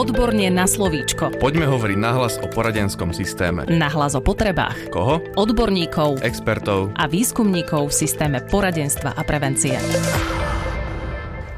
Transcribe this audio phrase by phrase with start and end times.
[0.00, 1.36] Odborne na slovíčko.
[1.36, 3.68] Poďme hovoriť nahlas o poradenskom systéme.
[3.68, 4.88] Nahlas o potrebách.
[4.88, 5.20] Koho?
[5.36, 6.24] Odborníkov.
[6.24, 6.96] Expertov.
[6.96, 9.76] A výskumníkov v systéme poradenstva a prevencie.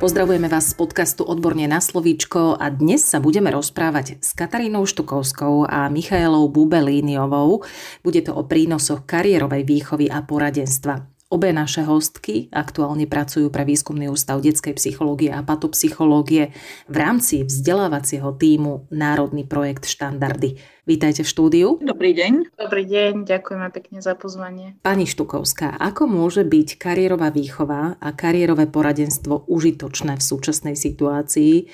[0.02, 5.62] Pozdravujeme vás z podcastu Odborne na slovíčko a dnes sa budeme rozprávať s Katarínou Štukovskou
[5.62, 7.62] a Michailou Bubelíniovou.
[8.02, 11.11] Bude to o prínosoch kariérovej výchovy a poradenstva.
[11.32, 16.52] Obe naše hostky aktuálne pracujú pre Výskumný ústav detskej psychológie a patopsychológie
[16.92, 20.60] v rámci vzdelávacieho týmu Národný projekt Štandardy.
[20.84, 21.68] Vítajte v štúdiu.
[21.80, 22.52] Dobrý deň.
[22.60, 24.76] Dobrý deň, ďakujeme pekne za pozvanie.
[24.84, 31.72] Pani Štukovská, ako môže byť kariérová výchova a kariérové poradenstvo užitočné v súčasnej situácii?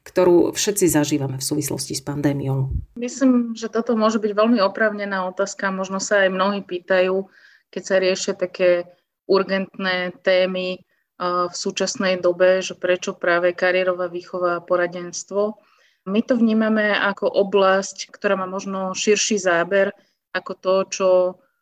[0.00, 2.72] ktorú všetci zažívame v súvislosti s pandémiou?
[2.96, 5.68] Myslím, že toto môže byť veľmi oprávnená otázka.
[5.68, 7.28] Možno sa aj mnohí pýtajú,
[7.70, 8.90] keď sa riešia také
[9.30, 10.82] urgentné témy
[11.20, 15.60] v súčasnej dobe, že prečo práve kariérová výchova a poradenstvo.
[16.08, 19.92] My to vnímame ako oblasť, ktorá má možno širší záber
[20.32, 21.08] ako to, čo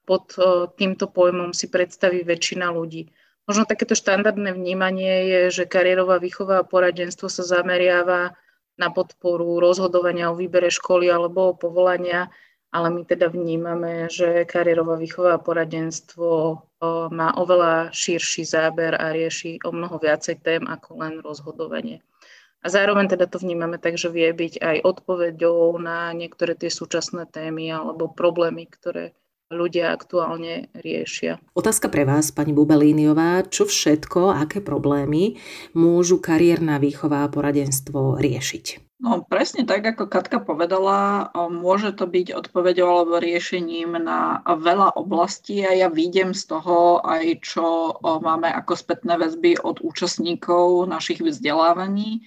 [0.07, 0.33] pod
[0.79, 3.11] týmto pojmom si predstaví väčšina ľudí.
[3.51, 8.37] Možno takéto štandardné vnímanie je, že kariérová výchova a poradenstvo sa zameriava
[8.79, 12.31] na podporu rozhodovania o výbere školy alebo povolania
[12.69, 16.61] ale my teda vnímame, že kariérová výchova a poradenstvo
[17.09, 22.05] má oveľa širší záber a rieši o mnoho viacej tém ako len rozhodovanie.
[22.59, 27.31] A zároveň teda to vnímame tak, že vie byť aj odpoveďou na niektoré tie súčasné
[27.31, 29.15] témy alebo problémy, ktoré
[29.49, 31.41] ľudia aktuálne riešia.
[31.57, 33.49] Otázka pre vás, pani Bubelíniová.
[33.49, 35.41] Čo všetko, aké problémy
[35.73, 38.89] môžu kariérna výchova a poradenstvo riešiť?
[38.99, 45.63] No presne tak, ako Katka povedala, môže to byť odpoveďou alebo riešením na veľa oblastí
[45.63, 52.27] a ja vidím z toho aj, čo máme ako spätné väzby od účastníkov našich vzdelávaní.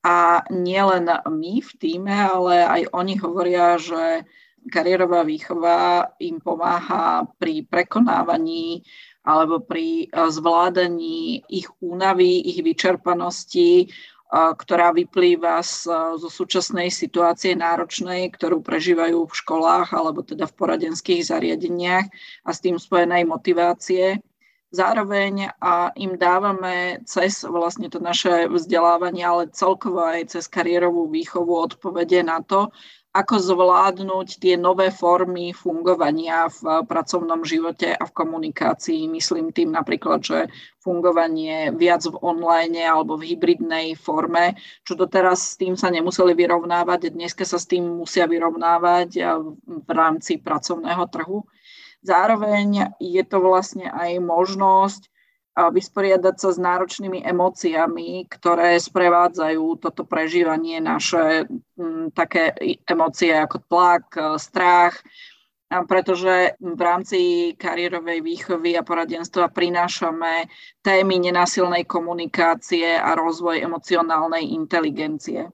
[0.00, 4.24] A nielen my v týme, ale aj oni hovoria, že
[4.70, 8.82] kariérová výchova im pomáha pri prekonávaní
[9.26, 13.90] alebo pri zvládaní ich únavy, ich vyčerpanosti,
[14.30, 15.86] ktorá vyplýva z,
[16.18, 22.06] zo súčasnej situácie náročnej, ktorú prežívajú v školách alebo teda v poradenských zariadeniach
[22.42, 24.18] a s tým spojenej motivácie.
[24.74, 31.54] Zároveň a im dávame cez vlastne to naše vzdelávanie, ale celkovo aj cez kariérovú výchovu
[31.54, 32.74] odpovede na to,
[33.16, 39.08] ako zvládnuť tie nové formy fungovania v pracovnom živote a v komunikácii.
[39.08, 40.38] Myslím tým napríklad, že
[40.84, 47.16] fungovanie viac v online alebo v hybridnej forme, čo doteraz s tým sa nemuseli vyrovnávať,
[47.16, 49.10] dneska sa s tým musia vyrovnávať
[49.64, 51.40] v rámci pracovného trhu.
[52.04, 55.08] Zároveň je to vlastne aj možnosť
[55.56, 61.48] vysporiadať sa s náročnými emóciami, ktoré sprevádzajú toto prežívanie naše
[61.80, 62.52] m, také
[62.84, 65.00] emócie ako tlak, e, strach,
[65.66, 67.18] pretože v rámci
[67.58, 70.46] kariérovej výchovy a poradenstva prinášame
[70.78, 75.50] témy nenásilnej komunikácie a rozvoj emocionálnej inteligencie.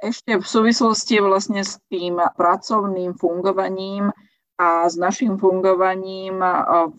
[0.00, 4.08] Ešte v súvislosti vlastne s tým pracovným fungovaním
[4.56, 6.40] a s našim fungovaním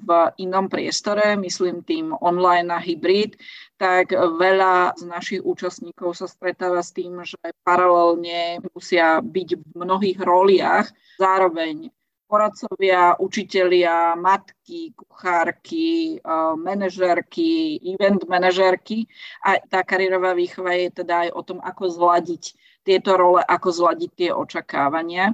[0.05, 3.33] v inom priestore, myslím tým online a hybrid,
[3.81, 10.19] tak veľa z našich účastníkov sa stretáva s tým, že paralelne musia byť v mnohých
[10.21, 10.85] roliach
[11.17, 11.89] zároveň
[12.27, 16.19] poradcovia, učitelia, matky, kuchárky,
[16.59, 19.07] manažérky, event manažérky
[19.41, 22.43] a tá kariérová výchova je teda aj o tom, ako zladiť
[22.83, 25.33] tieto role, ako zladiť tie očakávania.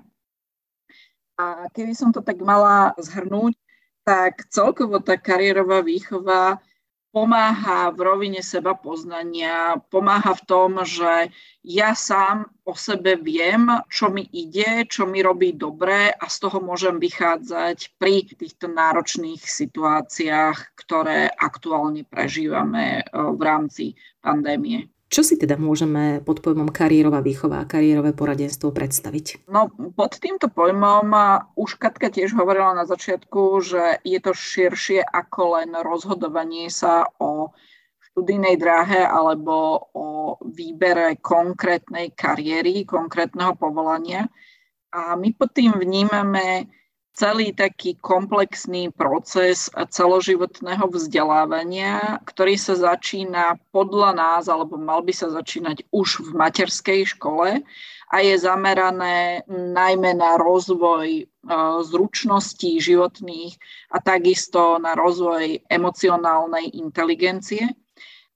[1.40, 3.58] A keby som to tak mala zhrnúť,
[4.04, 6.62] tak celkovo tá kariérová výchova
[7.14, 11.30] pomáha v rovine seba poznania, pomáha v tom, že
[11.62, 16.58] ja sám o sebe viem, čo mi ide, čo mi robí dobre a z toho
[16.58, 23.94] môžem vychádzať pri týchto náročných situáciách, ktoré aktuálne prežívame eh, v rámci
[24.26, 24.93] pandémie.
[25.14, 29.46] Čo si teda môžeme pod pojmom kariérová výchova a kariérové poradenstvo predstaviť?
[29.46, 31.06] No, pod týmto pojmom
[31.54, 37.54] už Katka tiež hovorila na začiatku, že je to širšie ako len rozhodovanie sa o
[38.10, 40.08] študijnej dráhe alebo o
[40.50, 44.26] výbere konkrétnej kariéry, konkrétneho povolania.
[44.98, 46.74] A my pod tým vnímame
[47.14, 55.30] celý taký komplexný proces celoživotného vzdelávania, ktorý sa začína podľa nás, alebo mal by sa
[55.30, 57.62] začínať už v materskej škole
[58.14, 61.24] a je zamerané najmä na rozvoj e,
[61.82, 63.58] zručností životných
[63.94, 67.74] a takisto na rozvoj emocionálnej inteligencie.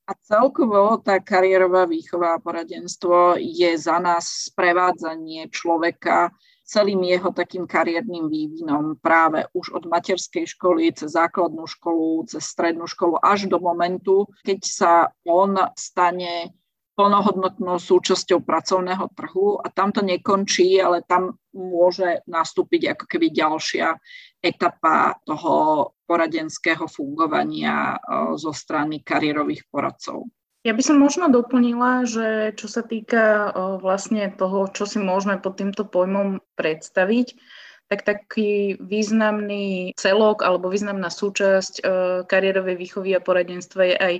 [0.07, 6.31] A celkovo tá kariérová výchova a poradenstvo je za nás sprevádzanie človeka
[6.68, 12.84] celým jeho takým kariérnym vývinom práve už od materskej školy cez základnú školu, cez strednú
[12.84, 14.94] školu až do momentu, keď sa
[15.24, 16.52] on stane
[16.98, 23.94] plnohodnotnou súčasťou pracovného trhu a tam to nekončí, ale tam môže nastúpiť ako keby ďalšia
[24.42, 28.02] etapa toho poradenského fungovania
[28.36, 30.25] zo strany kariérových poradcov.
[30.68, 35.56] Ja by som možno doplnila, že čo sa týka vlastne toho, čo si môžeme pod
[35.56, 37.40] týmto pojmom predstaviť,
[37.88, 41.88] tak taký významný celok alebo významná súčasť
[42.28, 44.16] kariérovej výchovy a poradenstva je aj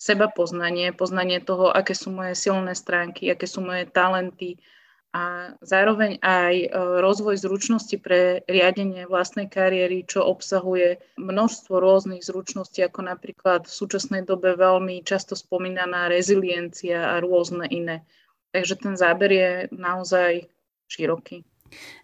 [0.00, 4.56] seba poznanie, poznanie toho, aké sú moje silné stránky, aké sú moje talenty,
[5.10, 6.68] a zároveň aj e,
[7.02, 14.22] rozvoj zručnosti pre riadenie vlastnej kariéry, čo obsahuje množstvo rôznych zručností, ako napríklad v súčasnej
[14.22, 18.06] dobe veľmi často spomínaná reziliencia a rôzne iné.
[18.54, 20.46] Takže ten záber je naozaj
[20.86, 21.42] široký.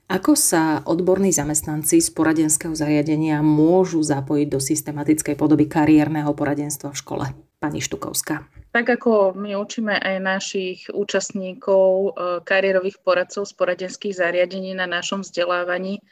[0.07, 7.01] Ako sa odborní zamestnanci z poradenského zariadenia môžu zapojiť do systematickej podoby kariérneho poradenstva v
[7.03, 7.25] škole?
[7.59, 8.47] Pani Štukovská.
[8.77, 15.25] Tak ako my učíme aj našich účastníkov, eh, kariérových poradcov z poradenských zariadení na našom
[15.25, 16.05] vzdelávaní,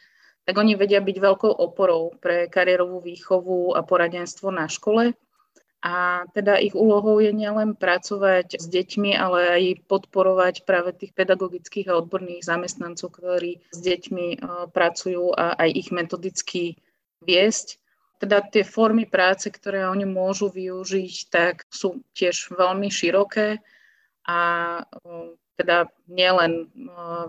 [0.48, 5.12] tak oni vedia byť veľkou oporou pre kariérovú výchovu a poradenstvo na škole.
[5.84, 11.92] A teda ich úlohou je nielen pracovať s deťmi, ale aj podporovať práve tých pedagogických
[11.92, 16.80] a odborných zamestnancov, ktorí s deťmi eh, pracujú a aj ich metodicky
[17.20, 17.83] viesť
[18.18, 23.58] teda tie formy práce, ktoré oni môžu využiť, tak sú tiež veľmi široké
[24.24, 24.38] a
[25.54, 26.66] teda nielen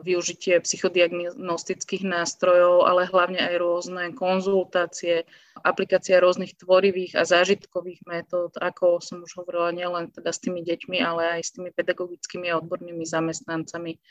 [0.01, 5.29] využitie psychodiagnostických nástrojov, ale hlavne aj rôzne konzultácie,
[5.61, 10.97] aplikácia rôznych tvorivých a zážitkových metód, ako som už hovorila, nielen teda s tými deťmi,
[11.05, 14.01] ale aj s tými pedagogickými a odbornými zamestnancami.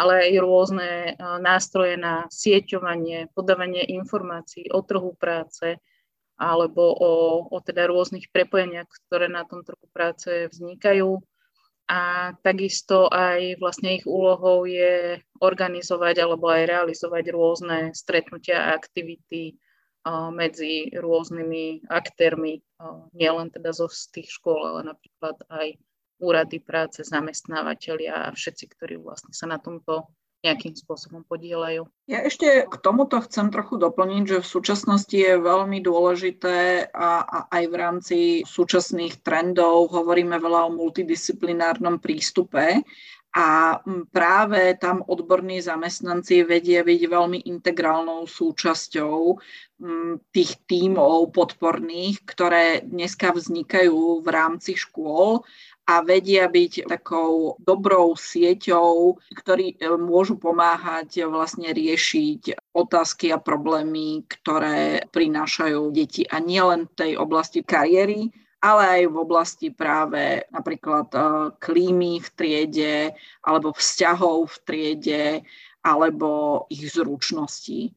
[0.00, 0.90] Ale aj rôzne
[1.42, 5.76] nástroje na sieťovanie, podávanie informácií o trhu práce,
[6.38, 7.10] alebo o,
[7.50, 11.18] o teda rôznych prepojeniach, ktoré na tom trhu práce vznikajú.
[11.88, 19.56] A takisto aj vlastne ich úlohou je organizovať alebo aj realizovať rôzne stretnutia a aktivity
[20.32, 22.60] medzi rôznymi aktérmi,
[23.12, 25.76] nielen teda zo tých škôl, ale napríklad aj
[26.18, 31.90] úrady práce, zamestnávateľia a všetci, ktorí vlastne sa na tomto nejakým spôsobom podielajú.
[32.06, 37.38] Ja ešte k tomuto chcem trochu doplniť, že v súčasnosti je veľmi dôležité a, a
[37.58, 42.86] aj v rámci súčasných trendov hovoríme veľa o multidisciplinárnom prístupe
[43.34, 43.76] a
[44.08, 49.36] práve tam odborní zamestnanci vedia byť veľmi integrálnou súčasťou
[50.32, 55.44] tých tímov podporných, ktoré dneska vznikajú v rámci škôl
[55.88, 64.28] a vedia byť takou dobrou sieťou, ktorí e, môžu pomáhať vlastne riešiť otázky a problémy,
[64.28, 66.28] ktoré prinášajú deti.
[66.28, 68.28] A nielen v tej oblasti kariéry,
[68.60, 71.20] ale aj v oblasti práve napríklad e,
[71.56, 72.96] klímy v triede
[73.40, 75.24] alebo vzťahov v triede
[75.80, 77.96] alebo ich zručností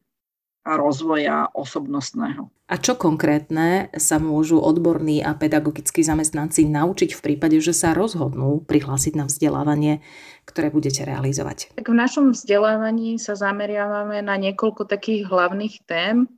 [0.62, 2.46] a rozvoja osobnostného.
[2.70, 8.64] A čo konkrétne sa môžu odborní a pedagogickí zamestnanci naučiť v prípade, že sa rozhodnú
[8.64, 10.00] prihlásiť na vzdelávanie,
[10.48, 11.74] ktoré budete realizovať?
[11.76, 16.30] Tak v našom vzdelávaní sa zameriavame na niekoľko takých hlavných tém.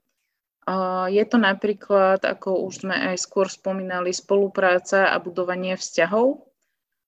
[1.13, 6.41] Je to napríklad, ako už sme aj skôr spomínali, spolupráca a budovanie vzťahov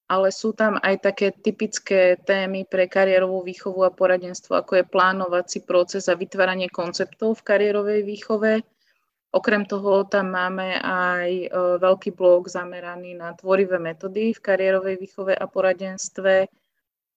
[0.06, 5.66] ale sú tam aj také typické témy pre kariérovú výchovu a poradenstvo, ako je plánovací
[5.66, 8.62] proces a vytváranie konceptov v kariérovej výchove.
[9.34, 11.46] Okrem toho tam máme aj e,
[11.82, 16.46] veľký blok zameraný na tvorivé metódy v kariérovej výchove a poradenstve.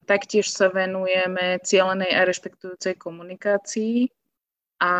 [0.10, 4.10] Taktiež sa venujeme cielenej a rešpektujúcej komunikácii
[4.82, 4.94] a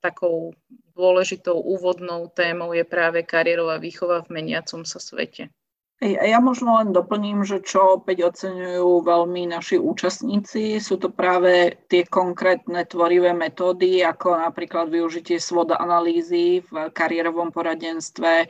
[0.00, 0.56] takou
[0.96, 5.52] dôležitou úvodnou témou je práve kariérová výchova v meniacom sa svete.
[5.98, 12.06] Ja možno len doplním, že čo opäť oceňujú veľmi naši účastníci, sú to práve tie
[12.06, 18.46] konkrétne tvorivé metódy, ako napríklad využitie svoda analýzy v kariérovom poradenstve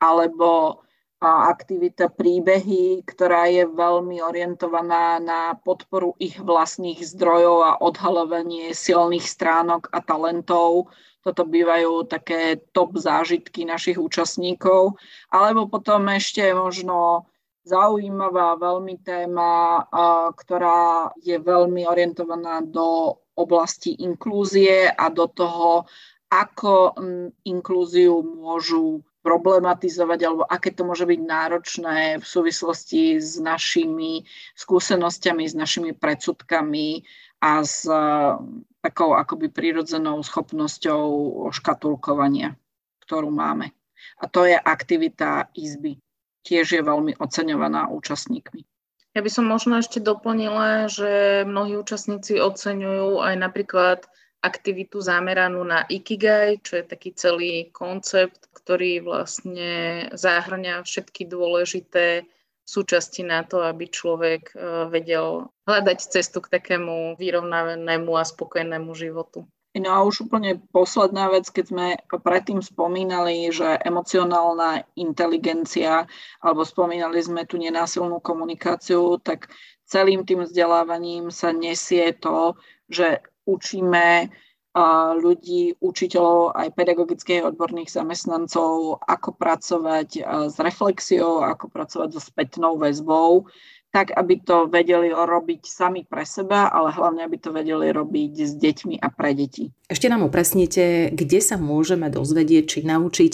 [0.00, 0.80] alebo
[1.20, 9.92] aktivita príbehy, ktorá je veľmi orientovaná na podporu ich vlastných zdrojov a odhalovanie silných stránok
[9.92, 10.88] a talentov
[11.26, 14.94] toto bývajú také top zážitky našich účastníkov.
[15.34, 17.26] Alebo potom ešte možno
[17.66, 19.82] zaujímavá veľmi téma,
[20.38, 25.90] ktorá je veľmi orientovaná do oblasti inklúzie a do toho,
[26.30, 26.94] ako
[27.42, 34.22] inklúziu môžu problematizovať alebo aké to môže byť náročné v súvislosti s našimi
[34.54, 37.02] skúsenosťami, s našimi predsudkami
[37.46, 37.86] a s
[38.82, 41.06] takou akoby prírodzenou schopnosťou
[41.54, 42.58] škatulkovania,
[43.06, 43.70] ktorú máme.
[44.18, 46.02] A to je aktivita izby.
[46.42, 48.66] Tiež je veľmi oceňovaná účastníkmi.
[49.14, 53.98] Ja by som možno ešte doplnila, že mnohí účastníci oceňujú aj napríklad
[54.44, 62.28] aktivitu zameranú na Ikigai, čo je taký celý koncept, ktorý vlastne zahrňa všetky dôležité
[62.66, 64.54] súčasti na to, aby človek e,
[64.90, 69.46] vedel hľadať cestu k takému vyrovnanému a spokojnému životu.
[69.76, 76.08] No a už úplne posledná vec, keď sme predtým spomínali, že emocionálna inteligencia,
[76.40, 79.52] alebo spomínali sme tu nenásilnú komunikáciu, tak
[79.84, 82.56] celým tým vzdelávaním sa nesie to,
[82.88, 84.32] že učíme
[85.16, 90.20] ľudí, učiteľov, aj pedagogických odborných zamestnancov, ako pracovať
[90.52, 93.48] s reflexiou, ako pracovať so spätnou väzbou,
[93.88, 98.52] tak aby to vedeli robiť sami pre seba, ale hlavne aby to vedeli robiť s
[98.60, 99.72] deťmi a pre deti.
[99.88, 103.32] Ešte nám upresnite, kde sa môžeme dozvedieť či naučiť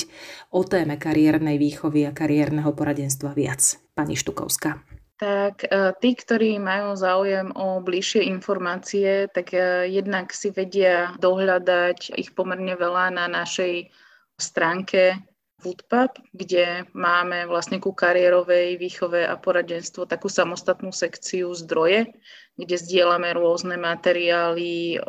[0.55, 3.83] o téme kariérnej výchovy a kariérneho poradenstva viac.
[3.99, 4.79] Pani Štukovská.
[5.23, 12.19] Tak e, tí, ktorí majú záujem o bližšie informácie, tak e, jednak si vedia dohľadať
[12.19, 13.87] ich pomerne veľa na našej
[14.35, 15.23] stránke
[15.63, 22.11] Woodpub, kde máme vlastne ku kariérovej výchove a poradenstvo takú samostatnú sekciu zdroje,
[22.59, 25.01] kde zdieľame rôzne materiály,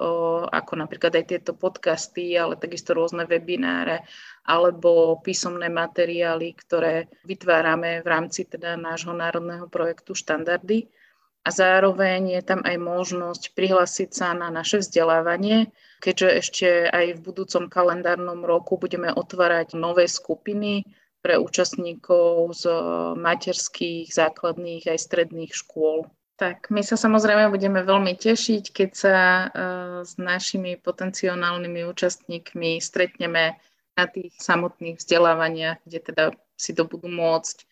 [0.47, 4.05] ako napríklad aj tieto podcasty, ale takisto rôzne webináre
[4.47, 10.87] alebo písomné materiály, ktoré vytvárame v rámci teda nášho národného projektu Štandardy
[11.43, 17.23] a zároveň je tam aj možnosť prihlásiť sa na naše vzdelávanie, keďže ešte aj v
[17.23, 20.87] budúcom kalendárnom roku budeme otvárať nové skupiny
[21.23, 22.63] pre účastníkov z
[23.15, 26.07] materských, základných aj stredných škôl.
[26.35, 29.47] Tak my sa samozrejme budeme veľmi tešiť, keď sa uh,
[30.03, 33.55] s našimi potenciálnymi účastníkmi stretneme
[33.93, 36.25] na tých samotných vzdelávaniach, kde teda
[36.57, 37.69] si to budú môcť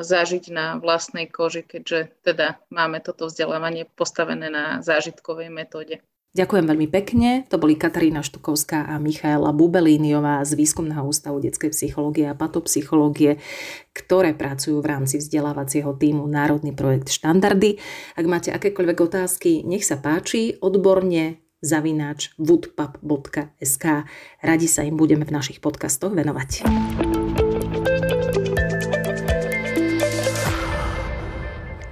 [0.00, 6.00] zažiť na vlastnej koži, keďže teda máme toto vzdelávanie postavené na zážitkovej metóde.
[6.36, 7.28] Ďakujem veľmi pekne.
[7.48, 13.40] To boli Katarína Štukovská a Michaela Bubelíniová z Výskumného ústavu detskej psychológie a patopsychológie,
[13.96, 17.80] ktoré pracujú v rámci vzdelávacieho týmu Národný projekt Štandardy.
[18.20, 23.84] Ak máte akékoľvek otázky, nech sa páči, odborne zavináč woodpub.sk.
[24.44, 26.68] Radi sa im budeme v našich podcastoch venovať.